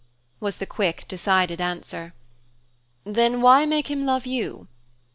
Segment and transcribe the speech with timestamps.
[0.39, 2.15] was the quick, decided answer.
[3.03, 4.67] "Then why make him love you?"